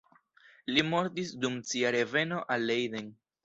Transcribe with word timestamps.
Li 0.77 0.83
mortis 0.93 1.35
dum 1.45 1.59
sia 1.73 1.95
reveno 1.99 2.43
al 2.59 2.69
Leiden. 2.71 3.17